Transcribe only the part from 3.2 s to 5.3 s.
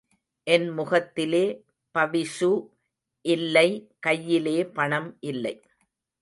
இல்லை கையிலே பணம்